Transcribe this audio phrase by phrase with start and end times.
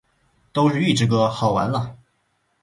[0.51, 1.95] 都是预制歌，好完了